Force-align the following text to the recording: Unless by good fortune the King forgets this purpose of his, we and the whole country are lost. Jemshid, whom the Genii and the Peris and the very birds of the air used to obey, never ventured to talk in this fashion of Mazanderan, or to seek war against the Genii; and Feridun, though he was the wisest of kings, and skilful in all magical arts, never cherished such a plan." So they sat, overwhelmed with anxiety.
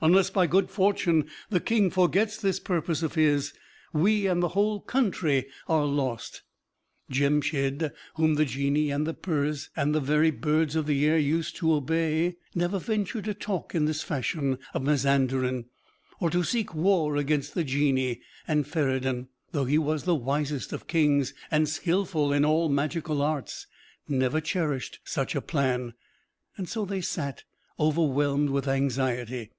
Unless 0.00 0.30
by 0.30 0.46
good 0.46 0.70
fortune 0.70 1.24
the 1.50 1.58
King 1.58 1.90
forgets 1.90 2.36
this 2.36 2.60
purpose 2.60 3.02
of 3.02 3.16
his, 3.16 3.52
we 3.92 4.28
and 4.28 4.40
the 4.40 4.50
whole 4.50 4.80
country 4.80 5.48
are 5.66 5.84
lost. 5.86 6.42
Jemshid, 7.10 7.90
whom 8.14 8.36
the 8.36 8.44
Genii 8.44 8.92
and 8.92 9.08
the 9.08 9.12
Peris 9.12 9.70
and 9.74 9.92
the 9.92 9.98
very 10.00 10.30
birds 10.30 10.76
of 10.76 10.86
the 10.86 11.04
air 11.04 11.18
used 11.18 11.56
to 11.56 11.72
obey, 11.72 12.36
never 12.54 12.78
ventured 12.78 13.24
to 13.24 13.34
talk 13.34 13.74
in 13.74 13.86
this 13.86 14.00
fashion 14.04 14.60
of 14.72 14.84
Mazanderan, 14.84 15.64
or 16.20 16.30
to 16.30 16.44
seek 16.44 16.76
war 16.76 17.16
against 17.16 17.54
the 17.54 17.64
Genii; 17.64 18.20
and 18.46 18.66
Feridun, 18.68 19.26
though 19.50 19.64
he 19.64 19.78
was 19.78 20.04
the 20.04 20.14
wisest 20.14 20.72
of 20.72 20.86
kings, 20.86 21.34
and 21.50 21.68
skilful 21.68 22.32
in 22.32 22.44
all 22.44 22.68
magical 22.68 23.20
arts, 23.20 23.66
never 24.06 24.40
cherished 24.40 25.00
such 25.02 25.34
a 25.34 25.40
plan." 25.42 25.92
So 26.66 26.84
they 26.84 27.00
sat, 27.00 27.42
overwhelmed 27.80 28.50
with 28.50 28.68
anxiety. 28.68 29.50